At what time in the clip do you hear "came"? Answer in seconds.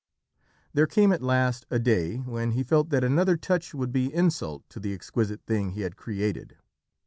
0.87-1.11